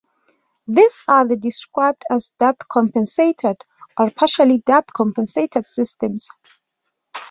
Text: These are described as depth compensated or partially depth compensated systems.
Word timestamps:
These 0.67 0.99
are 1.07 1.27
described 1.27 2.05
as 2.09 2.33
depth 2.39 2.67
compensated 2.67 3.57
or 3.99 4.09
partially 4.09 4.57
depth 4.57 4.91
compensated 4.93 5.67
systems. 5.67 6.27